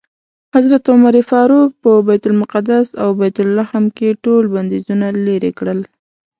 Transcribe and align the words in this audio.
حضرت 0.55 0.83
عمر 0.93 1.15
فاروق 1.31 1.69
په 1.83 1.91
بیت 2.07 2.23
المقدس 2.29 2.87
او 3.01 3.09
بیت 3.19 3.37
لحم 3.57 3.85
کې 3.97 4.09
ټول 4.23 4.43
بندیزونه 4.53 5.07
لرې 5.27 5.51
کړل. 5.59 5.79